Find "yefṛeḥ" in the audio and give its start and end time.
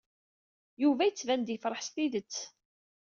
1.51-1.81